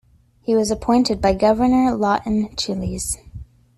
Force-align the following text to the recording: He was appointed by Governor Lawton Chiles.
He 0.41 0.55
was 0.55 0.71
appointed 0.71 1.21
by 1.21 1.35
Governor 1.35 1.93
Lawton 1.95 2.49
Chiles. 2.55 3.17